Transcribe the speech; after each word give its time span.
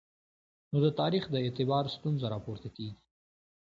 نو 0.71 0.77
د 0.85 0.87
تاریخ 0.99 1.23
د 1.29 1.35
اعتبار 1.45 1.83
ستونزه 1.95 2.25
راپورته 2.33 2.67
کېږي. 2.75 2.97